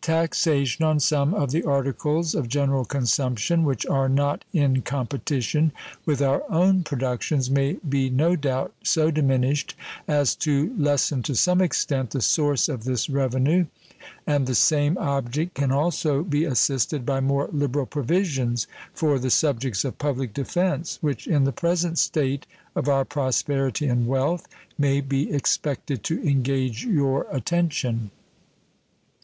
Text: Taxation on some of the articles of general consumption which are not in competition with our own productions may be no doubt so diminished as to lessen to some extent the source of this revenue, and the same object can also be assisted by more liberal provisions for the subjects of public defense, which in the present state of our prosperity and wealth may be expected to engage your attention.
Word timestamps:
Taxation 0.00 0.84
on 0.84 1.00
some 1.00 1.34
of 1.34 1.50
the 1.50 1.64
articles 1.64 2.36
of 2.36 2.46
general 2.46 2.84
consumption 2.84 3.64
which 3.64 3.84
are 3.84 4.08
not 4.08 4.44
in 4.52 4.80
competition 4.82 5.72
with 6.06 6.22
our 6.22 6.44
own 6.48 6.84
productions 6.84 7.50
may 7.50 7.78
be 7.88 8.08
no 8.08 8.36
doubt 8.36 8.72
so 8.84 9.10
diminished 9.10 9.74
as 10.06 10.36
to 10.36 10.72
lessen 10.78 11.20
to 11.24 11.34
some 11.34 11.60
extent 11.60 12.10
the 12.10 12.20
source 12.20 12.68
of 12.68 12.84
this 12.84 13.10
revenue, 13.10 13.66
and 14.24 14.46
the 14.46 14.54
same 14.54 14.96
object 14.98 15.54
can 15.54 15.72
also 15.72 16.22
be 16.22 16.44
assisted 16.44 17.04
by 17.04 17.18
more 17.18 17.48
liberal 17.52 17.84
provisions 17.84 18.68
for 18.94 19.18
the 19.18 19.30
subjects 19.30 19.84
of 19.84 19.98
public 19.98 20.32
defense, 20.32 20.98
which 21.00 21.26
in 21.26 21.42
the 21.42 21.50
present 21.50 21.98
state 21.98 22.46
of 22.76 22.86
our 22.88 23.04
prosperity 23.04 23.86
and 23.88 24.06
wealth 24.06 24.46
may 24.78 25.00
be 25.00 25.32
expected 25.32 26.04
to 26.04 26.22
engage 26.22 26.84
your 26.84 27.26
attention. 27.32 28.12